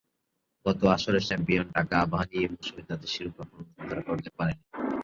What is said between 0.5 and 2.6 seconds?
গত আসরের চ্যাম্পিয়ন ঢাকা আবাহনী এই